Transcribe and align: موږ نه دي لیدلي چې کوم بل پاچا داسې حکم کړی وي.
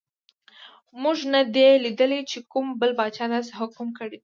موږ 1.03 1.17
نه 1.33 1.41
دي 1.55 1.69
لیدلي 1.85 2.21
چې 2.31 2.37
کوم 2.51 2.65
بل 2.79 2.91
پاچا 2.99 3.25
داسې 3.33 3.51
حکم 3.59 3.87
کړی 3.97 4.09
وي. 4.19 4.19